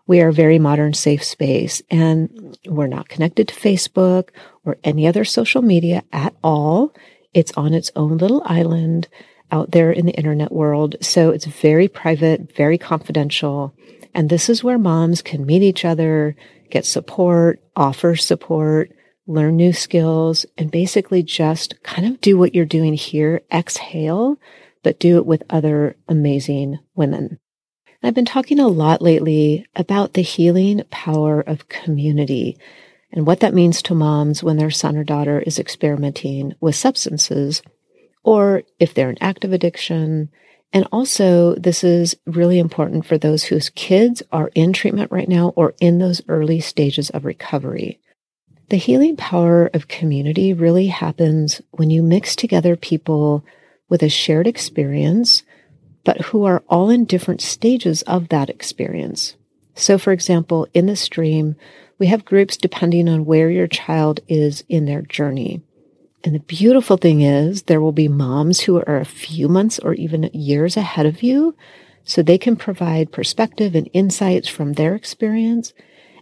we 0.08 0.22
are 0.22 0.30
a 0.30 0.34
very 0.34 0.58
modern, 0.58 0.94
safe 0.94 1.24
space 1.24 1.82
and 1.92 2.58
we're 2.66 2.88
not 2.88 3.10
connected 3.10 3.50
to 3.50 3.56
Facebook 3.56 4.30
or 4.64 4.78
any 4.84 5.06
other 5.06 5.26
social 5.26 5.62
media 5.62 6.04
at 6.12 6.34
all. 6.44 6.94
It's 7.34 7.52
on 7.58 7.74
its 7.74 7.92
own 7.96 8.18
little 8.18 8.42
island 8.46 9.10
out 9.52 9.72
there 9.72 9.92
in 9.92 10.06
the 10.06 10.14
internet 10.14 10.52
world. 10.52 10.96
So 11.02 11.30
it's 11.32 11.46
very 11.46 11.88
private, 11.88 12.56
very 12.56 12.78
confidential. 12.78 13.76
And 14.14 14.30
this 14.30 14.50
is 14.50 14.64
where 14.64 14.80
moms 14.80 15.22
can 15.22 15.46
meet 15.46 15.62
each 15.62 15.86
other, 15.86 16.36
get 16.72 16.86
support, 16.86 17.62
offer 17.76 18.16
support, 18.16 18.92
learn 19.28 19.58
new 19.58 19.74
skills, 19.74 20.46
and 20.58 20.72
basically 20.72 21.22
just 21.22 21.82
kind 21.84 22.08
of 22.08 22.22
do 22.22 22.38
what 22.38 22.56
you're 22.56 22.66
doing 22.66 22.94
here. 22.94 23.42
Exhale, 23.52 24.40
but 24.84 25.00
do 25.00 25.18
it 25.18 25.26
with 25.26 25.44
other 25.50 25.98
amazing 26.08 26.80
women. 26.96 27.40
I've 28.08 28.14
been 28.14 28.24
talking 28.24 28.58
a 28.58 28.70
lot 28.70 29.02
lately 29.02 29.66
about 29.76 30.14
the 30.14 30.22
healing 30.22 30.82
power 30.90 31.42
of 31.42 31.68
community 31.68 32.58
and 33.12 33.28
what 33.28 33.42
that 33.42 33.54
means 33.54 33.82
to 33.82 33.96
moms 33.96 34.42
when 34.42 34.56
their 34.56 34.72
son 34.72 34.96
or 34.96 35.04
daughter 35.04 35.42
is 35.42 35.60
experimenting 35.60 36.54
with 36.62 36.76
substances 36.76 37.62
or 38.24 38.64
if 38.80 38.94
they're 38.94 39.10
in 39.10 39.18
active 39.20 39.52
addiction. 39.52 40.30
And 40.72 40.88
also, 40.90 41.56
this 41.56 41.84
is 41.84 42.16
really 42.26 42.60
important 42.60 43.06
for 43.06 43.18
those 43.18 43.44
whose 43.44 43.70
kids 43.72 44.24
are 44.32 44.52
in 44.56 44.72
treatment 44.72 45.12
right 45.12 45.28
now 45.28 45.50
or 45.58 45.76
in 45.82 46.00
those 46.00 46.22
early 46.30 46.62
stages 46.62 47.10
of 47.10 47.26
recovery. 47.26 48.00
The 48.70 48.78
healing 48.78 49.18
power 49.18 49.70
of 49.74 49.90
community 49.90 50.54
really 50.54 50.88
happens 50.88 51.62
when 51.72 51.90
you 51.90 52.04
mix 52.04 52.38
together 52.38 52.78
people 52.78 53.44
with 53.90 54.02
a 54.02 54.08
shared 54.08 54.48
experience, 54.48 55.44
but 56.08 56.22
who 56.28 56.46
are 56.46 56.64
all 56.70 56.90
in 56.90 57.04
different 57.04 57.42
stages 57.42 58.02
of 58.04 58.30
that 58.30 58.50
experience. 58.50 59.36
So, 59.76 59.98
for 59.98 60.14
example, 60.14 60.66
in 60.74 60.86
the 60.86 60.96
stream, 60.96 61.58
we 62.00 62.08
have 62.08 62.24
groups 62.24 62.56
depending 62.56 63.10
on 63.10 63.26
where 63.26 63.50
your 63.50 63.68
child 63.68 64.22
is 64.30 64.64
in 64.70 64.86
their 64.86 65.02
journey. 65.02 65.62
And 66.24 66.34
the 66.34 66.40
beautiful 66.40 66.96
thing 66.96 67.20
is, 67.20 67.64
there 67.64 67.82
will 67.82 67.92
be 67.92 68.08
moms 68.08 68.62
who 68.62 68.78
are 68.78 68.96
a 68.96 69.04
few 69.04 69.50
months 69.50 69.80
or 69.80 69.96
even 69.96 70.30
years 70.32 70.78
ahead 70.78 71.06
of 71.06 71.22
you, 71.22 71.58
so 72.06 72.22
they 72.22 72.38
can 72.38 72.56
provide 72.56 73.12
perspective 73.12 73.76
and 73.76 73.90
insights 73.92 74.48
from 74.48 74.74
their 74.74 74.96
experience. 74.96 75.74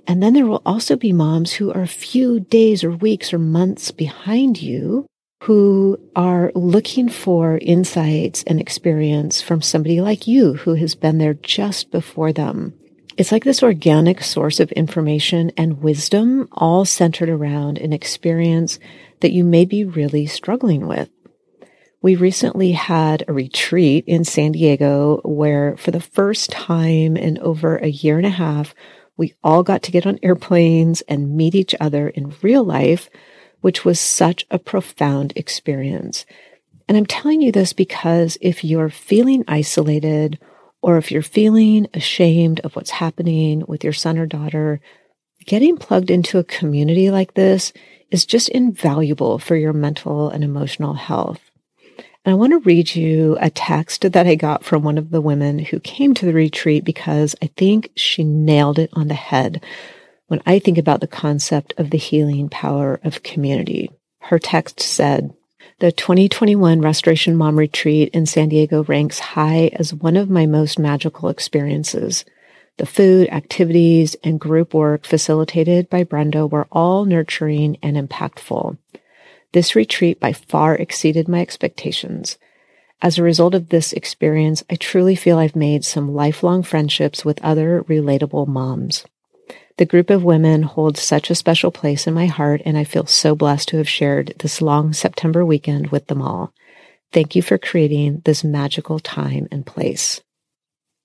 And 0.08 0.24
then 0.24 0.34
there 0.34 0.48
will 0.48 0.64
also 0.66 0.96
be 0.96 1.14
moms 1.14 1.54
who 1.54 1.72
are 1.72 1.84
a 1.84 1.88
few 1.88 2.40
days 2.40 2.84
or 2.84 2.90
weeks 2.90 3.32
or 3.32 3.38
months 3.38 3.92
behind 3.92 4.60
you 4.60 5.06
who 5.46 5.96
are 6.16 6.52
looking 6.56 7.08
for 7.08 7.60
insights 7.62 8.44
and 8.48 8.60
experience 8.60 9.44
from 9.44 9.62
somebody 9.62 10.02
like 10.02 10.26
you 10.26 10.56
who 10.56 10.74
has 10.74 10.96
been 10.96 11.20
there 11.20 11.36
just 11.36 11.92
before 11.92 12.34
them. 12.34 12.74
It's 13.16 13.32
like 13.32 13.44
this 13.44 13.62
organic 13.62 14.24
source 14.24 14.60
of 14.60 14.72
information 14.72 15.52
and 15.56 15.84
wisdom, 15.84 16.50
all 16.52 16.84
centered 16.84 17.30
around 17.30 17.78
an 17.78 17.94
experience 17.94 18.80
that 19.20 19.34
you 19.34 19.44
may 19.44 19.66
be 19.66 19.84
really 19.84 20.26
struggling 20.26 20.88
with. 20.88 21.10
We 22.02 22.16
recently 22.16 22.72
had 22.72 23.24
a 23.28 23.34
retreat 23.34 24.06
in 24.08 24.24
San 24.24 24.54
Diego 24.54 25.22
where, 25.24 25.78
for 25.78 25.92
the 25.92 26.02
first 26.02 26.50
time 26.50 27.16
in 27.16 27.38
over 27.38 27.78
a 27.78 27.88
year 27.88 28.18
and 28.18 28.26
a 28.26 28.32
half, 28.32 28.74
we 29.16 29.36
all 29.44 29.62
got 29.62 29.84
to 29.84 29.92
get 29.92 30.08
on 30.08 30.18
airplanes 30.24 31.02
and 31.02 31.38
meet 31.38 31.54
each 31.54 31.76
other 31.80 32.10
in 32.10 32.34
real 32.42 32.64
life, 32.64 33.12
which 33.66 33.84
was 33.84 34.00
such 34.00 34.46
a 34.52 34.60
profound 34.60 35.34
experience. 35.36 36.24
And 36.88 36.96
I'm 36.96 37.08
telling 37.08 37.42
you 37.42 37.52
this 37.52 37.74
because 37.74 38.38
if 38.40 38.64
you're 38.64 38.92
feeling 38.92 39.44
isolated 39.48 40.38
or 40.84 41.00
if 41.00 41.12
you're 41.12 41.24
feeling 41.24 41.88
ashamed 41.92 42.60
of 42.60 42.76
what's 42.76 42.92
happening 42.92 43.64
with 43.68 43.84
your 43.84 43.92
son 43.92 44.20
or 44.20 44.28
daughter, 44.28 44.82
getting 45.48 45.78
plugged 45.78 46.12
into 46.12 46.38
a 46.38 46.44
community 46.44 47.10
like 47.10 47.34
this 47.34 47.74
is 48.12 48.24
just 48.24 48.50
invaluable 48.50 49.40
for 49.40 49.56
your 49.56 49.74
mental 49.74 50.30
and 50.30 50.44
emotional 50.44 50.94
health. 50.94 51.42
And 52.24 52.34
I 52.34 52.36
want 52.36 52.54
to 52.54 52.60
read 52.60 52.94
you 52.94 53.36
a 53.42 53.50
text 53.50 54.04
that 54.04 54.28
I 54.28 54.36
got 54.36 54.64
from 54.64 54.84
one 54.84 55.00
of 55.00 55.10
the 55.10 55.22
women 55.22 55.58
who 55.58 55.80
came 55.80 56.14
to 56.14 56.26
the 56.28 56.34
retreat 56.34 56.86
because 56.86 57.34
I 57.42 57.48
think 57.58 57.90
she 57.96 58.24
nailed 58.24 58.78
it 58.78 58.92
on 58.94 59.08
the 59.08 59.16
head 59.16 59.64
when 60.28 60.42
I 60.46 60.60
think 60.60 60.78
about 60.78 61.02
the 61.02 61.08
concept 61.08 61.74
of 61.78 61.90
the 61.90 61.98
healing 61.98 62.50
power 62.50 63.00
of 63.04 63.24
community. 63.24 63.92
Her 64.20 64.40
text 64.40 64.80
said, 64.80 65.34
the 65.80 65.92
2021 65.92 66.80
Restoration 66.80 67.36
Mom 67.36 67.60
Retreat 67.60 68.10
in 68.14 68.26
San 68.26 68.48
Diego 68.48 68.86
ranks 68.86 69.20
high 69.20 69.72
as 69.74 69.94
one 69.94 70.16
of 70.16 70.30
my 70.30 70.46
most 70.46 70.80
magical 70.80 71.28
experiences. 71.28 72.24
The 72.78 72.86
food, 72.86 73.28
activities, 73.30 74.16
and 74.24 74.40
group 74.40 74.74
work 74.74 75.06
facilitated 75.06 75.90
by 75.90 76.04
Brenda 76.04 76.48
were 76.48 76.68
all 76.72 77.04
nurturing 77.04 77.78
and 77.84 77.98
impactful. 77.98 78.78
This 79.52 79.76
retreat 79.76 80.20
by 80.20 80.32
far 80.32 80.76
exceeded 80.76 81.28
my 81.28 81.42
expectations. 81.42 82.38
As 83.02 83.18
a 83.18 83.24
result 83.24 83.54
of 83.54 83.68
this 83.68 83.92
experience, 83.92 84.64
I 84.70 84.76
truly 84.76 85.16
feel 85.16 85.38
I've 85.38 85.56
made 85.56 85.84
some 85.84 86.14
lifelong 86.14 86.64
friendships 86.64 87.26
with 87.26 87.44
other 87.44 87.84
relatable 87.84 88.48
moms. 88.48 89.06
The 89.78 89.86
group 89.86 90.10
of 90.10 90.24
women 90.24 90.64
holds 90.64 91.02
such 91.02 91.30
a 91.30 91.36
special 91.36 91.70
place 91.70 92.08
in 92.08 92.14
my 92.14 92.28
heart, 92.28 92.62
and 92.66 92.78
I 92.78 92.86
feel 92.86 93.06
so 93.06 93.36
blessed 93.36 93.68
to 93.70 93.78
have 93.78 93.90
shared 93.90 94.34
this 94.40 94.62
long 94.62 94.94
September 94.94 95.46
weekend 95.46 95.88
with 95.92 96.08
them 96.08 96.22
all. 96.22 96.54
Thank 97.12 97.36
you 97.36 97.42
for 97.42 97.58
creating 97.58 98.22
this 98.24 98.44
magical 98.44 99.00
time 99.00 99.48
and 99.52 99.66
place. 99.66 100.22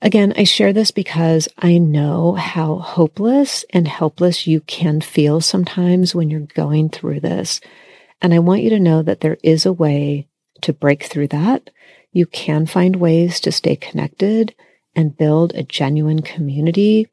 Again, 0.02 0.32
I 0.36 0.44
share 0.44 0.72
this 0.72 0.92
because 0.92 1.48
I 1.58 1.78
know 1.78 2.32
how 2.32 2.76
hopeless 2.76 3.64
and 3.70 3.86
helpless 3.86 4.46
you 4.46 4.60
can 4.62 5.00
feel 5.00 5.40
sometimes 5.40 6.14
when 6.14 6.30
you're 6.30 6.40
going 6.40 6.88
through 6.88 7.20
this. 7.20 7.60
And 8.22 8.32
I 8.32 8.38
want 8.38 8.62
you 8.62 8.70
to 8.70 8.80
know 8.80 9.02
that 9.02 9.20
there 9.20 9.38
is 9.42 9.66
a 9.66 9.72
way 9.72 10.28
to 10.62 10.72
break 10.72 11.04
through 11.04 11.28
that. 11.28 11.70
You 12.12 12.26
can 12.26 12.66
find 12.66 12.96
ways 12.96 13.40
to 13.40 13.52
stay 13.52 13.76
connected 13.76 14.54
and 14.94 15.16
build 15.16 15.54
a 15.54 15.62
genuine 15.62 16.22
community, 16.22 17.08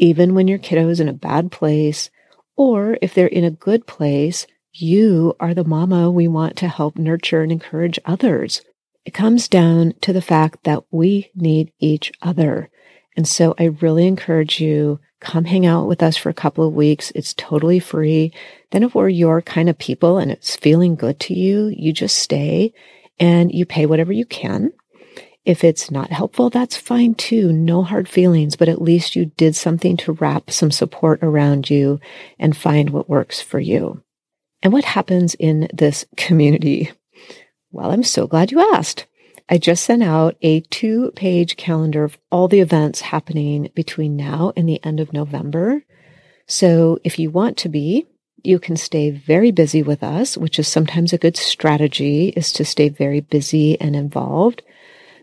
even 0.00 0.34
when 0.34 0.48
your 0.48 0.58
kiddo 0.58 0.88
is 0.88 0.98
in 0.98 1.08
a 1.08 1.12
bad 1.12 1.52
place, 1.52 2.10
or 2.56 2.96
if 3.02 3.14
they're 3.14 3.26
in 3.26 3.44
a 3.44 3.50
good 3.50 3.86
place, 3.86 4.46
you 4.72 5.36
are 5.38 5.52
the 5.52 5.64
mama 5.64 6.10
we 6.10 6.26
want 6.26 6.56
to 6.56 6.68
help 6.68 6.96
nurture 6.96 7.42
and 7.42 7.52
encourage 7.52 7.98
others. 8.06 8.62
It 9.04 9.12
comes 9.12 9.46
down 9.46 9.94
to 10.00 10.12
the 10.12 10.22
fact 10.22 10.64
that 10.64 10.84
we 10.90 11.30
need 11.34 11.72
each 11.78 12.12
other. 12.22 12.70
And 13.16 13.28
so 13.28 13.54
I 13.58 13.64
really 13.64 14.06
encourage 14.06 14.60
you 14.60 15.00
come 15.20 15.44
hang 15.44 15.66
out 15.66 15.86
with 15.86 16.02
us 16.02 16.16
for 16.16 16.30
a 16.30 16.34
couple 16.34 16.66
of 16.66 16.72
weeks. 16.72 17.12
It's 17.14 17.34
totally 17.34 17.78
free. 17.78 18.32
Then 18.70 18.82
if 18.82 18.94
we're 18.94 19.10
your 19.10 19.42
kind 19.42 19.68
of 19.68 19.76
people 19.76 20.16
and 20.16 20.30
it's 20.30 20.56
feeling 20.56 20.94
good 20.94 21.20
to 21.20 21.34
you, 21.34 21.66
you 21.76 21.92
just 21.92 22.16
stay 22.16 22.72
and 23.18 23.52
you 23.52 23.66
pay 23.66 23.84
whatever 23.84 24.12
you 24.12 24.24
can. 24.24 24.72
If 25.44 25.64
it's 25.64 25.90
not 25.90 26.10
helpful, 26.10 26.50
that's 26.50 26.76
fine 26.76 27.14
too. 27.14 27.52
No 27.52 27.82
hard 27.82 28.08
feelings, 28.08 28.56
but 28.56 28.68
at 28.68 28.82
least 28.82 29.16
you 29.16 29.26
did 29.26 29.56
something 29.56 29.96
to 29.98 30.12
wrap 30.12 30.50
some 30.50 30.70
support 30.70 31.20
around 31.22 31.70
you 31.70 31.98
and 32.38 32.56
find 32.56 32.90
what 32.90 33.08
works 33.08 33.40
for 33.40 33.58
you. 33.58 34.02
And 34.62 34.72
what 34.72 34.84
happens 34.84 35.34
in 35.34 35.68
this 35.72 36.04
community? 36.16 36.90
Well, 37.72 37.90
I'm 37.90 38.02
so 38.04 38.26
glad 38.26 38.52
you 38.52 38.60
asked. 38.74 39.06
I 39.48 39.58
just 39.58 39.84
sent 39.84 40.02
out 40.02 40.36
a 40.42 40.60
two 40.60 41.10
page 41.16 41.56
calendar 41.56 42.04
of 42.04 42.18
all 42.30 42.46
the 42.46 42.60
events 42.60 43.00
happening 43.00 43.70
between 43.74 44.16
now 44.16 44.52
and 44.56 44.68
the 44.68 44.84
end 44.84 45.00
of 45.00 45.12
November. 45.12 45.82
So 46.46 46.98
if 47.02 47.18
you 47.18 47.30
want 47.30 47.56
to 47.58 47.68
be, 47.68 48.06
you 48.42 48.58
can 48.58 48.76
stay 48.76 49.10
very 49.10 49.50
busy 49.50 49.82
with 49.82 50.02
us, 50.02 50.36
which 50.36 50.58
is 50.58 50.68
sometimes 50.68 51.12
a 51.12 51.18
good 51.18 51.36
strategy 51.36 52.28
is 52.30 52.52
to 52.52 52.64
stay 52.64 52.88
very 52.88 53.20
busy 53.20 53.80
and 53.80 53.96
involved. 53.96 54.62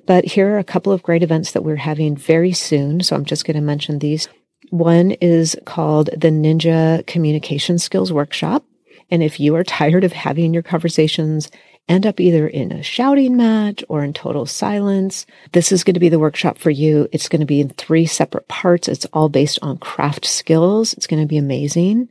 But 0.07 0.25
here 0.25 0.55
are 0.55 0.57
a 0.57 0.63
couple 0.63 0.91
of 0.91 1.03
great 1.03 1.21
events 1.21 1.51
that 1.51 1.63
we're 1.63 1.75
having 1.75 2.15
very 2.15 2.53
soon. 2.53 3.01
So 3.01 3.15
I'm 3.15 3.25
just 3.25 3.45
going 3.45 3.55
to 3.55 3.61
mention 3.61 3.99
these. 3.99 4.27
One 4.69 5.11
is 5.11 5.55
called 5.65 6.07
the 6.07 6.29
Ninja 6.29 7.05
Communication 7.05 7.77
Skills 7.77 8.11
Workshop. 8.11 8.65
And 9.11 9.21
if 9.21 9.39
you 9.39 9.55
are 9.55 9.63
tired 9.63 10.03
of 10.03 10.13
having 10.13 10.53
your 10.53 10.63
conversations 10.63 11.51
end 11.87 12.05
up 12.05 12.19
either 12.19 12.47
in 12.47 12.71
a 12.71 12.83
shouting 12.83 13.37
match 13.37 13.83
or 13.87 14.03
in 14.03 14.13
total 14.13 14.45
silence. 14.45 15.25
This 15.53 15.71
is 15.71 15.83
going 15.83 15.93
to 15.93 15.99
be 15.99 16.09
the 16.09 16.19
workshop 16.19 16.57
for 16.57 16.69
you. 16.69 17.07
It's 17.11 17.29
going 17.29 17.39
to 17.39 17.45
be 17.45 17.61
in 17.61 17.69
three 17.69 18.05
separate 18.05 18.47
parts. 18.47 18.87
It's 18.87 19.05
all 19.13 19.29
based 19.29 19.59
on 19.61 19.77
craft 19.77 20.25
skills. 20.25 20.93
It's 20.93 21.07
going 21.07 21.21
to 21.21 21.27
be 21.27 21.37
amazing. 21.37 22.09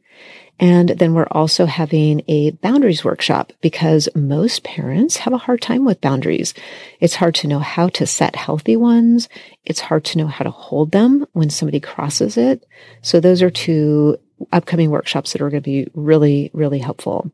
And 0.59 0.88
then 0.88 1.12
we're 1.12 1.28
also 1.30 1.66
having 1.66 2.23
a 2.28 2.52
boundaries 2.52 3.04
workshop 3.04 3.52
because 3.61 4.09
most 4.14 4.64
parents 4.64 5.18
have 5.18 5.35
a 5.35 5.38
hard 5.38 5.61
time 5.61 5.85
with 5.85 6.00
boundaries. 6.00 6.54
It's 6.99 7.14
hard 7.14 7.35
to 7.37 7.49
know 7.49 7.59
how 7.59 7.88
to 7.90 8.06
set 8.06 8.37
healthy 8.37 8.76
ones. 8.76 9.28
It's 9.64 9.80
hard 9.80 10.04
to 10.06 10.18
know 10.18 10.26
how 10.26 10.45
to 10.45 10.50
hold 10.50 10.92
them 10.92 11.26
when 11.33 11.50
somebody 11.50 11.80
crosses 11.80 12.38
it. 12.38 12.64
So 13.02 13.21
those 13.21 13.42
are 13.42 13.50
two 13.50 14.16
upcoming 14.50 14.90
workshops 14.90 15.33
that 15.33 15.42
are 15.42 15.50
going 15.50 15.62
to 15.62 15.71
be 15.71 15.88
really, 15.95 16.50
really 16.54 16.78
helpful. 16.78 17.30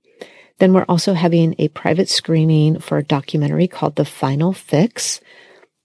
Then 0.62 0.74
we're 0.74 0.86
also 0.88 1.12
having 1.14 1.56
a 1.58 1.66
private 1.70 2.08
screening 2.08 2.78
for 2.78 2.96
a 2.96 3.02
documentary 3.02 3.66
called 3.66 3.96
The 3.96 4.04
Final 4.04 4.52
Fix. 4.52 5.20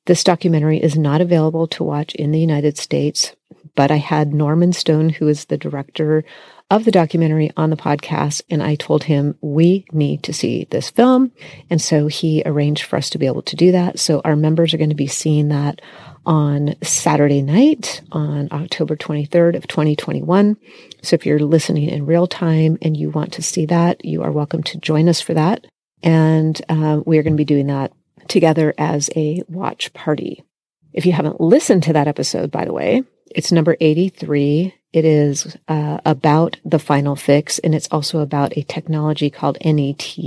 This 0.05 0.23
documentary 0.23 0.77
is 0.77 0.95
not 0.95 1.19
available 1.19 1.65
to 1.69 1.83
watch 1.83 2.13
in 2.13 2.29
the 2.29 2.39
United 2.39 2.77
States, 2.77 3.35
but 3.73 3.89
I 3.89 3.95
had 3.95 4.35
Norman 4.35 4.73
Stone, 4.73 5.09
who 5.09 5.27
is 5.29 5.45
the 5.45 5.57
director 5.57 6.23
of 6.69 6.83
the 6.83 6.91
documentary 6.91 7.49
on 7.55 7.69
the 7.69 7.77
podcast. 7.77 8.41
And 8.49 8.61
I 8.61 8.75
told 8.75 9.03
him 9.03 9.37
we 9.41 9.85
need 9.91 10.23
to 10.23 10.33
see 10.33 10.67
this 10.69 10.89
film. 10.89 11.31
And 11.69 11.81
so 11.81 12.07
he 12.07 12.43
arranged 12.45 12.83
for 12.83 12.97
us 12.97 13.09
to 13.11 13.17
be 13.17 13.25
able 13.25 13.43
to 13.43 13.55
do 13.55 13.71
that. 13.71 13.99
So 13.99 14.21
our 14.25 14.35
members 14.35 14.73
are 14.73 14.77
going 14.77 14.89
to 14.89 14.95
be 14.95 15.07
seeing 15.07 15.47
that 15.49 15.81
on 16.25 16.75
Saturday 16.83 17.41
night 17.41 18.01
on 18.11 18.49
October 18.51 18.97
23rd 18.97 19.55
of 19.55 19.67
2021. 19.67 20.57
So 21.01 21.13
if 21.13 21.25
you're 21.25 21.39
listening 21.39 21.89
in 21.89 22.05
real 22.05 22.27
time 22.27 22.77
and 22.81 22.97
you 22.97 23.09
want 23.09 23.33
to 23.33 23.41
see 23.41 23.65
that, 23.67 24.03
you 24.03 24.23
are 24.23 24.31
welcome 24.31 24.61
to 24.63 24.77
join 24.77 25.07
us 25.07 25.21
for 25.21 25.33
that. 25.35 25.65
And 26.03 26.61
uh, 26.67 27.01
we 27.05 27.17
are 27.17 27.23
going 27.23 27.33
to 27.33 27.37
be 27.37 27.45
doing 27.45 27.67
that 27.67 27.93
together 28.27 28.73
as 28.77 29.09
a 29.15 29.41
watch 29.47 29.93
party. 29.93 30.43
If 30.91 31.05
you 31.05 31.13
haven't 31.13 31.39
listened 31.39 31.83
to 31.83 31.93
that 31.93 32.07
episode, 32.07 32.51
by 32.51 32.65
the 32.65 32.73
way, 32.73 33.03
it's 33.33 33.51
number 33.51 33.77
83. 33.79 34.73
It 34.93 35.05
is 35.05 35.57
uh, 35.67 35.99
about 36.05 36.57
the 36.63 36.79
final 36.79 37.15
fix, 37.15 37.59
and 37.59 37.75
it's 37.75 37.89
also 37.91 38.19
about 38.19 38.57
a 38.57 38.63
technology 38.63 39.29
called 39.29 39.57
NET. 39.63 40.17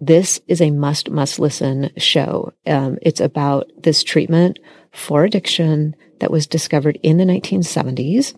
This 0.00 0.40
is 0.46 0.60
a 0.60 0.70
must, 0.70 1.10
must 1.10 1.38
listen 1.38 1.90
show. 1.96 2.52
Um, 2.66 2.98
it's 3.00 3.20
about 3.20 3.70
this 3.78 4.02
treatment 4.02 4.58
for 4.92 5.24
addiction 5.24 5.96
that 6.20 6.30
was 6.30 6.46
discovered 6.46 6.98
in 7.02 7.16
the 7.16 7.24
1970s. 7.24 8.34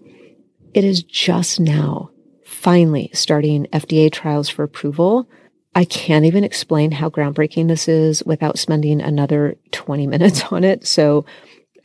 It 0.75 0.85
is 0.85 1.03
just 1.03 1.59
now 1.59 2.11
finally 2.45 3.11
starting 3.13 3.67
FDA 3.73 4.13
trials 4.13 4.49
for 4.49 4.63
approval. 4.63 5.29
I 5.75 5.85
can't 5.85 6.25
even 6.25 6.45
explain 6.45 6.93
how 6.93 7.11
groundbreaking 7.11 7.69
this 7.69 7.89
is 7.89 8.23
without 8.25 8.59
spending 8.59 9.01
another 9.01 9.57
20 9.73 10.07
minutes 10.07 10.45
on 10.51 10.65
it. 10.65 10.87
So 10.87 11.27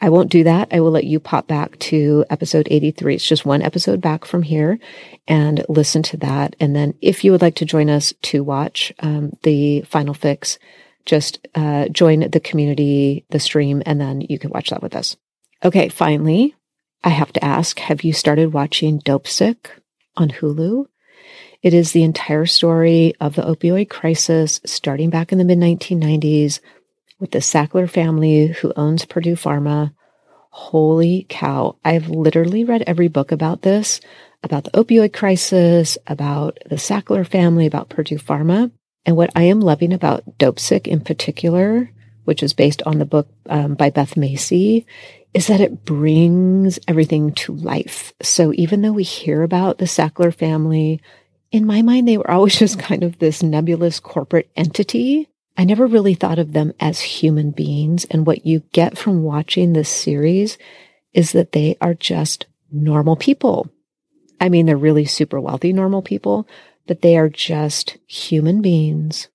I 0.03 0.09
won't 0.09 0.31
do 0.31 0.43
that. 0.45 0.69
I 0.71 0.79
will 0.79 0.89
let 0.89 1.03
you 1.03 1.19
pop 1.19 1.47
back 1.47 1.77
to 1.79 2.25
episode 2.31 2.67
83. 2.71 3.15
It's 3.15 3.25
just 3.25 3.45
one 3.45 3.61
episode 3.61 4.01
back 4.01 4.25
from 4.25 4.41
here 4.41 4.79
and 5.27 5.63
listen 5.69 6.01
to 6.03 6.17
that. 6.17 6.55
And 6.59 6.75
then 6.75 6.95
if 7.01 7.23
you 7.23 7.31
would 7.31 7.43
like 7.43 7.55
to 7.55 7.65
join 7.65 7.87
us 7.87 8.11
to 8.23 8.43
watch 8.43 8.91
um, 8.99 9.31
the 9.43 9.81
final 9.81 10.15
fix, 10.15 10.57
just 11.05 11.47
uh, 11.53 11.87
join 11.89 12.31
the 12.31 12.39
community, 12.39 13.25
the 13.29 13.39
stream, 13.39 13.83
and 13.85 14.01
then 14.01 14.21
you 14.21 14.39
can 14.39 14.49
watch 14.49 14.71
that 14.71 14.81
with 14.81 14.95
us. 14.95 15.17
Okay, 15.63 15.89
finally, 15.89 16.55
I 17.03 17.09
have 17.09 17.31
to 17.33 17.45
ask 17.45 17.77
have 17.79 18.03
you 18.03 18.11
started 18.11 18.53
watching 18.53 18.99
Dopesick 19.01 19.69
on 20.17 20.29
Hulu? 20.29 20.87
It 21.61 21.75
is 21.75 21.91
the 21.91 22.03
entire 22.03 22.47
story 22.47 23.13
of 23.19 23.35
the 23.35 23.43
opioid 23.43 23.89
crisis 23.89 24.61
starting 24.65 25.11
back 25.11 25.31
in 25.31 25.37
the 25.37 25.45
mid 25.45 25.59
1990s 25.59 26.59
with 27.21 27.31
the 27.31 27.39
Sackler 27.39 27.89
family 27.89 28.47
who 28.47 28.73
owns 28.75 29.05
Purdue 29.05 29.35
Pharma. 29.35 29.93
Holy 30.49 31.25
cow. 31.29 31.77
I've 31.85 32.09
literally 32.09 32.65
read 32.65 32.81
every 32.81 33.07
book 33.07 33.31
about 33.31 33.61
this, 33.61 34.01
about 34.43 34.65
the 34.65 34.71
opioid 34.71 35.13
crisis, 35.13 35.97
about 36.07 36.57
the 36.65 36.75
Sackler 36.75 37.25
family, 37.25 37.67
about 37.67 37.89
Purdue 37.89 38.17
Pharma. 38.17 38.71
And 39.05 39.15
what 39.15 39.29
I 39.35 39.43
am 39.43 39.61
loving 39.61 39.93
about 39.93 40.37
Dopesick 40.37 40.87
in 40.87 40.99
particular, 40.99 41.89
which 42.25 42.43
is 42.43 42.53
based 42.53 42.81
on 42.83 42.97
the 42.97 43.05
book 43.05 43.29
um, 43.47 43.75
by 43.75 43.91
Beth 43.91 44.17
Macy, 44.17 44.85
is 45.33 45.47
that 45.47 45.61
it 45.61 45.85
brings 45.85 46.79
everything 46.87 47.33
to 47.33 47.53
life. 47.53 48.13
So 48.21 48.51
even 48.55 48.81
though 48.81 48.91
we 48.91 49.03
hear 49.03 49.43
about 49.43 49.77
the 49.77 49.85
Sackler 49.85 50.33
family, 50.33 51.01
in 51.51 51.65
my 51.65 51.81
mind, 51.81 52.07
they 52.07 52.17
were 52.17 52.29
always 52.29 52.57
just 52.59 52.79
kind 52.79 53.03
of 53.03 53.19
this 53.19 53.43
nebulous 53.43 53.99
corporate 53.99 54.49
entity. 54.55 55.29
I 55.57 55.65
never 55.65 55.85
really 55.85 56.13
thought 56.13 56.39
of 56.39 56.53
them 56.53 56.73
as 56.79 57.01
human 57.01 57.51
beings. 57.51 58.05
And 58.05 58.25
what 58.25 58.45
you 58.45 58.61
get 58.71 58.97
from 58.97 59.23
watching 59.23 59.73
this 59.73 59.89
series 59.89 60.57
is 61.13 61.33
that 61.33 61.51
they 61.51 61.77
are 61.81 61.93
just 61.93 62.45
normal 62.71 63.15
people. 63.15 63.69
I 64.39 64.49
mean, 64.49 64.65
they're 64.65 64.77
really 64.77 65.05
super 65.05 65.39
wealthy, 65.39 65.73
normal 65.73 66.01
people, 66.01 66.47
but 66.87 67.01
they 67.01 67.17
are 67.17 67.29
just 67.29 67.97
human 68.07 68.61
beings, 68.61 69.27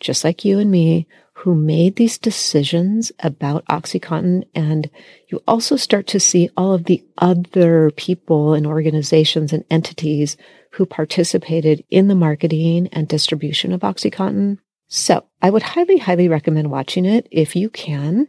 just 0.00 0.24
like 0.24 0.44
you 0.44 0.58
and 0.58 0.70
me, 0.70 1.06
who 1.40 1.54
made 1.54 1.96
these 1.96 2.16
decisions 2.16 3.12
about 3.20 3.66
Oxycontin. 3.66 4.44
And 4.54 4.88
you 5.28 5.42
also 5.46 5.76
start 5.76 6.06
to 6.08 6.20
see 6.20 6.48
all 6.56 6.72
of 6.72 6.84
the 6.84 7.04
other 7.18 7.90
people 7.90 8.54
and 8.54 8.66
organizations 8.66 9.52
and 9.52 9.64
entities 9.70 10.38
who 10.72 10.86
participated 10.86 11.84
in 11.90 12.08
the 12.08 12.14
marketing 12.14 12.88
and 12.92 13.06
distribution 13.06 13.72
of 13.72 13.82
Oxycontin. 13.82 14.58
So 14.88 15.24
I 15.42 15.50
would 15.50 15.62
highly, 15.62 15.98
highly 15.98 16.28
recommend 16.28 16.70
watching 16.70 17.04
it 17.04 17.26
if 17.30 17.56
you 17.56 17.70
can. 17.70 18.28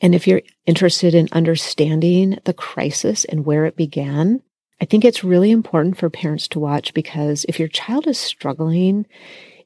And 0.00 0.14
if 0.14 0.26
you're 0.26 0.42
interested 0.66 1.14
in 1.14 1.28
understanding 1.30 2.38
the 2.44 2.52
crisis 2.52 3.24
and 3.24 3.46
where 3.46 3.64
it 3.66 3.76
began, 3.76 4.42
I 4.80 4.84
think 4.84 5.04
it's 5.04 5.22
really 5.22 5.52
important 5.52 5.96
for 5.96 6.10
parents 6.10 6.48
to 6.48 6.58
watch 6.58 6.92
because 6.92 7.46
if 7.48 7.60
your 7.60 7.68
child 7.68 8.08
is 8.08 8.18
struggling, 8.18 9.06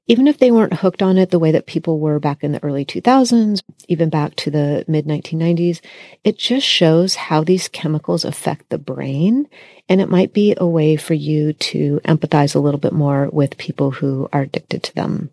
even 0.06 0.28
if 0.28 0.38
they 0.38 0.50
weren't 0.50 0.74
hooked 0.74 1.02
on 1.02 1.16
it 1.16 1.30
the 1.30 1.38
way 1.38 1.52
that 1.52 1.66
people 1.66 1.98
were 1.98 2.20
back 2.20 2.44
in 2.44 2.52
the 2.52 2.62
early 2.62 2.84
2000s, 2.84 3.60
even 3.88 4.10
back 4.10 4.36
to 4.36 4.50
the 4.50 4.84
mid 4.86 5.06
1990s, 5.06 5.80
it 6.22 6.38
just 6.38 6.66
shows 6.66 7.14
how 7.14 7.42
these 7.42 7.68
chemicals 7.68 8.26
affect 8.26 8.68
the 8.68 8.78
brain. 8.78 9.48
And 9.88 10.02
it 10.02 10.10
might 10.10 10.34
be 10.34 10.54
a 10.58 10.66
way 10.66 10.96
for 10.96 11.14
you 11.14 11.54
to 11.54 12.00
empathize 12.04 12.54
a 12.54 12.60
little 12.60 12.78
bit 12.78 12.92
more 12.92 13.30
with 13.32 13.56
people 13.56 13.90
who 13.90 14.28
are 14.34 14.42
addicted 14.42 14.82
to 14.82 14.94
them. 14.94 15.30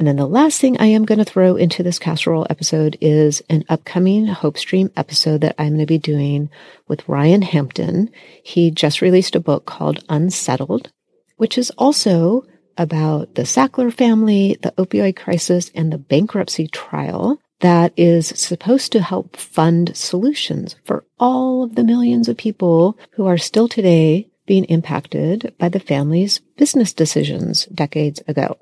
And 0.00 0.06
then 0.06 0.16
the 0.16 0.26
last 0.26 0.62
thing 0.62 0.78
I 0.80 0.86
am 0.86 1.04
going 1.04 1.18
to 1.18 1.26
throw 1.26 1.56
into 1.56 1.82
this 1.82 1.98
casserole 1.98 2.46
episode 2.48 2.96
is 3.02 3.42
an 3.50 3.66
upcoming 3.68 4.24
Hope 4.28 4.56
Stream 4.56 4.90
episode 4.96 5.42
that 5.42 5.54
I'm 5.58 5.74
going 5.74 5.80
to 5.80 5.86
be 5.86 5.98
doing 5.98 6.48
with 6.88 7.06
Ryan 7.06 7.42
Hampton. 7.42 8.08
He 8.42 8.70
just 8.70 9.02
released 9.02 9.36
a 9.36 9.40
book 9.40 9.66
called 9.66 10.02
Unsettled, 10.08 10.90
which 11.36 11.58
is 11.58 11.70
also 11.76 12.44
about 12.78 13.34
the 13.34 13.42
Sackler 13.42 13.92
family, 13.92 14.56
the 14.62 14.72
opioid 14.78 15.16
crisis, 15.16 15.70
and 15.74 15.92
the 15.92 15.98
bankruptcy 15.98 16.66
trial 16.66 17.38
that 17.60 17.92
is 17.94 18.28
supposed 18.28 18.92
to 18.92 19.02
help 19.02 19.36
fund 19.36 19.94
solutions 19.94 20.76
for 20.82 21.04
all 21.18 21.62
of 21.62 21.74
the 21.74 21.84
millions 21.84 22.26
of 22.26 22.38
people 22.38 22.98
who 23.10 23.26
are 23.26 23.36
still 23.36 23.68
today 23.68 24.30
being 24.46 24.64
impacted 24.64 25.54
by 25.58 25.68
the 25.68 25.78
family's 25.78 26.38
business 26.56 26.94
decisions 26.94 27.66
decades 27.66 28.22
ago. 28.26 28.56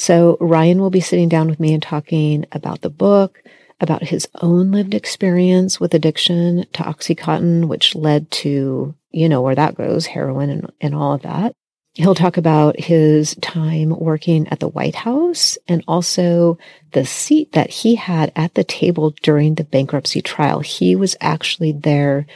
So 0.00 0.38
Ryan 0.40 0.80
will 0.80 0.88
be 0.88 1.02
sitting 1.02 1.28
down 1.28 1.50
with 1.50 1.60
me 1.60 1.74
and 1.74 1.82
talking 1.82 2.46
about 2.52 2.80
the 2.80 2.88
book, 2.88 3.42
about 3.82 4.02
his 4.02 4.26
own 4.40 4.70
lived 4.70 4.94
experience 4.94 5.78
with 5.78 5.92
addiction 5.92 6.64
to 6.72 6.82
Oxycontin, 6.84 7.68
which 7.68 7.94
led 7.94 8.30
to, 8.30 8.94
you 9.10 9.28
know, 9.28 9.42
where 9.42 9.54
that 9.54 9.74
goes, 9.74 10.06
heroin 10.06 10.48
and, 10.48 10.72
and 10.80 10.94
all 10.94 11.12
of 11.12 11.20
that. 11.20 11.52
He'll 11.92 12.14
talk 12.14 12.38
about 12.38 12.80
his 12.80 13.34
time 13.42 13.90
working 13.90 14.48
at 14.48 14.58
the 14.58 14.70
White 14.70 14.94
House 14.94 15.58
and 15.68 15.84
also 15.86 16.56
the 16.92 17.04
seat 17.04 17.52
that 17.52 17.68
he 17.68 17.96
had 17.96 18.32
at 18.34 18.54
the 18.54 18.64
table 18.64 19.14
during 19.22 19.56
the 19.56 19.64
bankruptcy 19.64 20.22
trial. 20.22 20.60
He 20.60 20.96
was 20.96 21.14
actually 21.20 21.72
there 21.72 22.26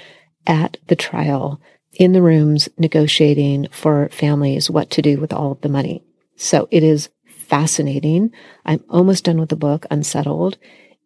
at 0.46 0.76
the 0.88 0.96
trial 0.96 1.62
in 1.94 2.12
the 2.12 2.20
rooms 2.20 2.68
negotiating 2.76 3.68
for 3.70 4.10
families 4.10 4.68
what 4.68 4.90
to 4.90 5.00
do 5.00 5.18
with 5.18 5.32
all 5.32 5.52
of 5.52 5.62
the 5.62 5.70
money. 5.70 6.02
So 6.36 6.68
it 6.70 6.82
is 6.82 7.08
fascinating. 7.44 8.32
I'm 8.64 8.84
almost 8.88 9.24
done 9.24 9.38
with 9.38 9.48
the 9.48 9.56
book, 9.56 9.86
Unsettled. 9.90 10.58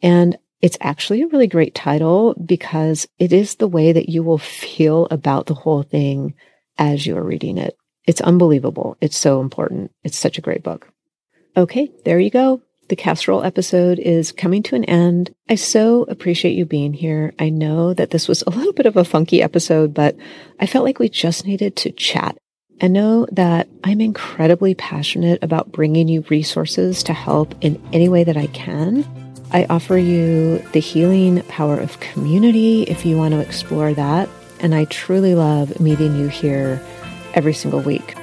And 0.02 0.38
it's 0.60 0.78
actually 0.80 1.22
a 1.22 1.28
really 1.28 1.46
great 1.46 1.74
title 1.74 2.34
because 2.34 3.06
it 3.18 3.32
is 3.32 3.56
the 3.56 3.68
way 3.68 3.92
that 3.92 4.08
you 4.08 4.22
will 4.22 4.38
feel 4.38 5.06
about 5.10 5.46
the 5.46 5.54
whole 5.54 5.82
thing 5.82 6.34
as 6.78 7.06
you're 7.06 7.22
reading 7.22 7.58
it. 7.58 7.76
It's 8.06 8.20
unbelievable. 8.20 8.96
It's 9.00 9.16
so 9.16 9.40
important. 9.40 9.92
It's 10.02 10.18
such 10.18 10.38
a 10.38 10.42
great 10.42 10.62
book. 10.62 10.88
Okay, 11.56 11.90
there 12.04 12.18
you 12.18 12.30
go. 12.30 12.62
The 12.88 12.96
casserole 12.96 13.44
episode 13.44 13.98
is 13.98 14.32
coming 14.32 14.62
to 14.64 14.74
an 14.74 14.84
end. 14.84 15.34
I 15.48 15.56
so 15.56 16.04
appreciate 16.04 16.52
you 16.52 16.64
being 16.64 16.94
here. 16.94 17.34
I 17.38 17.50
know 17.50 17.92
that 17.92 18.10
this 18.10 18.26
was 18.26 18.42
a 18.42 18.50
little 18.50 18.72
bit 18.72 18.86
of 18.86 18.96
a 18.96 19.04
funky 19.04 19.42
episode, 19.42 19.92
but 19.92 20.16
I 20.58 20.66
felt 20.66 20.86
like 20.86 20.98
we 20.98 21.10
just 21.10 21.44
needed 21.44 21.76
to 21.76 21.92
chat 21.92 22.38
and 22.80 22.92
know 22.92 23.26
that 23.32 23.68
I'm 23.84 24.00
incredibly 24.00 24.74
passionate 24.74 25.42
about 25.42 25.72
bringing 25.72 26.08
you 26.08 26.24
resources 26.28 27.02
to 27.04 27.12
help 27.12 27.54
in 27.60 27.82
any 27.92 28.08
way 28.08 28.24
that 28.24 28.36
I 28.36 28.46
can. 28.48 29.06
I 29.50 29.66
offer 29.70 29.96
you 29.96 30.58
the 30.72 30.80
healing 30.80 31.42
power 31.44 31.78
of 31.78 31.98
community 32.00 32.82
if 32.82 33.06
you 33.06 33.16
want 33.16 33.32
to 33.32 33.40
explore 33.40 33.94
that. 33.94 34.28
And 34.60 34.74
I 34.74 34.84
truly 34.86 35.34
love 35.34 35.80
meeting 35.80 36.16
you 36.16 36.28
here 36.28 36.82
every 37.34 37.54
single 37.54 37.80
week. 37.80 38.16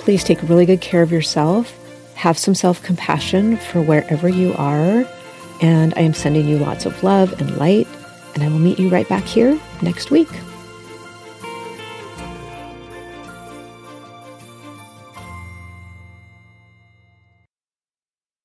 Please 0.00 0.24
take 0.24 0.42
really 0.42 0.66
good 0.66 0.80
care 0.80 1.02
of 1.02 1.12
yourself. 1.12 1.78
Have 2.14 2.38
some 2.38 2.54
self 2.54 2.82
compassion 2.82 3.56
for 3.56 3.82
wherever 3.82 4.28
you 4.28 4.54
are. 4.54 5.06
And 5.62 5.94
I 5.96 6.00
am 6.00 6.14
sending 6.14 6.48
you 6.48 6.58
lots 6.58 6.86
of 6.86 7.02
love 7.02 7.40
and 7.40 7.56
light. 7.56 7.86
And 8.34 8.42
I 8.42 8.48
will 8.48 8.58
meet 8.58 8.78
you 8.78 8.88
right 8.88 9.08
back 9.08 9.24
here 9.24 9.58
next 9.82 10.10
week. 10.10 10.28